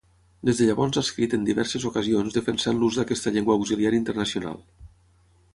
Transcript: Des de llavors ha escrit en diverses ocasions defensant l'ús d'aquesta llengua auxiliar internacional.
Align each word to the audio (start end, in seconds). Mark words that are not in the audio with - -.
Des 0.49 0.61
de 0.61 0.67
llavors 0.69 0.97
ha 0.97 1.03
escrit 1.07 1.35
en 1.37 1.43
diverses 1.49 1.85
ocasions 1.91 2.39
defensant 2.39 2.81
l'ús 2.81 2.99
d'aquesta 3.01 3.37
llengua 3.37 3.59
auxiliar 3.61 3.97
internacional. 4.03 4.63